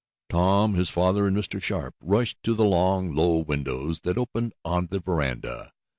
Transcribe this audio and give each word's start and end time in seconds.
Tom, 0.31 0.73
his 0.73 0.89
father 0.89 1.27
and 1.27 1.37
Mr. 1.37 1.61
Sharp 1.61 1.93
rushed 2.01 2.41
to 2.41 2.55
the 2.55 2.65
long, 2.65 3.13
low 3.13 3.37
windows 3.37 3.99
that 3.99 4.17
opened 4.17 4.55
on 4.65 4.87
the 4.87 4.99
veranda. 4.99 5.73